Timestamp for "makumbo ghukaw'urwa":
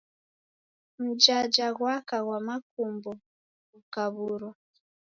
2.47-4.51